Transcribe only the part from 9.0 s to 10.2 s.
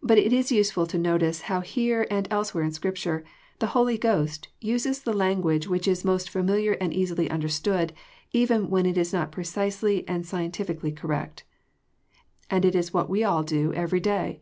not precisely